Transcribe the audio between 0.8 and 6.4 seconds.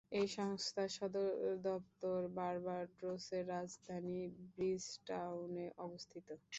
সদর দপ্তর বার্বাডোসের রাজধানী ব্রিজটাউনে অবস্থিত।